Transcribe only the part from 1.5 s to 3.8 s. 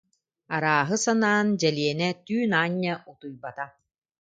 Дьэлиэнэ түүн аанньа утуйбата